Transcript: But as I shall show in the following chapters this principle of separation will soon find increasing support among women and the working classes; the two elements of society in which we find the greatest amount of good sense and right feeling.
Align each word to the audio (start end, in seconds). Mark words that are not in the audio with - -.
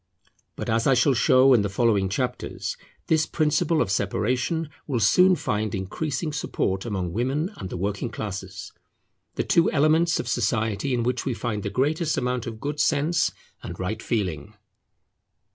But 0.55 0.67
as 0.67 0.87
I 0.87 0.95
shall 0.95 1.13
show 1.13 1.53
in 1.53 1.61
the 1.61 1.69
following 1.69 2.09
chapters 2.09 2.75
this 3.05 3.27
principle 3.27 3.83
of 3.83 3.91
separation 3.91 4.71
will 4.87 4.99
soon 4.99 5.35
find 5.35 5.75
increasing 5.75 6.33
support 6.33 6.85
among 6.85 7.13
women 7.13 7.51
and 7.57 7.69
the 7.69 7.77
working 7.77 8.09
classes; 8.09 8.71
the 9.35 9.43
two 9.43 9.69
elements 9.71 10.19
of 10.19 10.27
society 10.27 10.95
in 10.95 11.03
which 11.03 11.23
we 11.25 11.35
find 11.35 11.61
the 11.61 11.69
greatest 11.69 12.17
amount 12.17 12.47
of 12.47 12.59
good 12.59 12.79
sense 12.79 13.31
and 13.61 13.79
right 13.79 14.01
feeling. 14.01 14.55